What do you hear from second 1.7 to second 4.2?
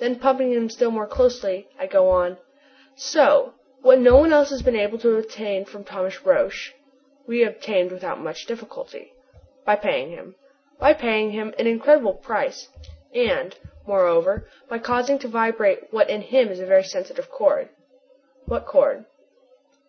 I go on: "So, what no